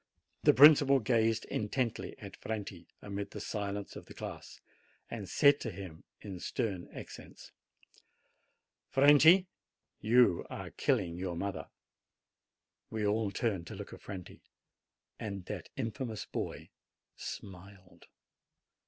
[0.41, 4.59] The principal gazed intently at Franti, amid the silence of the class,
[5.11, 7.51] and said to him in stern accents:
[8.89, 9.45] "Franti,
[9.99, 14.41] you are killing your mother!" H4 JANUARY We all turned to look at Franti;
[15.19, 16.71] and that infamous boy
[17.15, 18.07] smiled.